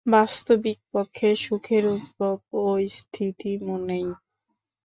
[0.05, 2.65] বাস্তবিকপক্ষে সুখের উদ্ভব ও
[2.91, 4.07] স্থিতি মনেই।